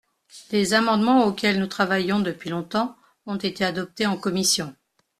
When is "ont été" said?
3.27-3.63